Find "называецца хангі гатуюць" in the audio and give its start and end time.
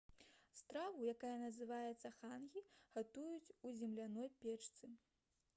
1.41-3.55